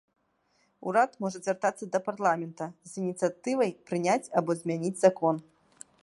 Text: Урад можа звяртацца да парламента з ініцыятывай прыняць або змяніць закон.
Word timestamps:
Урад 0.91 1.11
можа 1.25 1.41
звяртацца 1.47 1.85
да 1.95 1.99
парламента 2.07 2.65
з 2.91 3.03
ініцыятывай 3.03 3.69
прыняць 3.91 4.31
або 4.41 4.51
змяніць 4.63 4.97
закон. 5.05 5.35